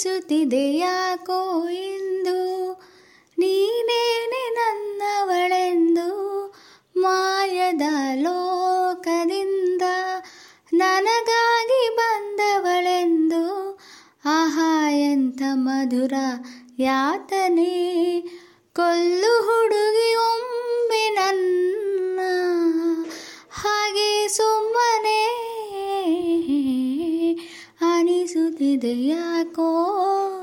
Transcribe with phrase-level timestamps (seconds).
[0.00, 2.72] ಅನಿಸುತ್ತಿದೆ ಯಾಕೋ ಇಂದು?
[3.38, 6.08] ನೀನೇನೆ ನನ್ನವಳೆಂದು?
[6.96, 7.82] ಮಾಯದ
[8.14, 9.82] ಲೋಕದಿಂದ
[10.72, 13.70] ನನಗಾಗಿ ಬಂದವಳೆಂದು?
[14.24, 16.12] ಆಹಾ, ಎಂಥ ಮಧುರ
[16.78, 18.20] ಯಾತನೆ.
[18.76, 22.20] ಕೊಲ್ಲು ಹುಡುಗಿ ಒಮ್ಮೆ ನನ್ನ
[23.50, 25.19] ಹಾಗೆ ಸುಮ್ಮನೆ
[28.40, 30.39] 牛仔的阿哥。